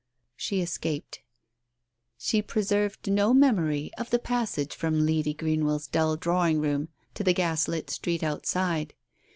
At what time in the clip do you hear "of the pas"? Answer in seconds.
3.99-4.49